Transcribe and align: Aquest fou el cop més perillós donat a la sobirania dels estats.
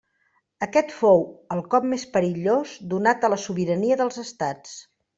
Aquest 0.67 0.93
fou 1.01 1.21
el 1.57 1.61
cop 1.75 1.87
més 1.93 2.07
perillós 2.17 2.75
donat 2.97 3.29
a 3.31 3.35
la 3.37 3.41
sobirania 3.47 4.03
dels 4.05 4.23
estats. 4.29 4.79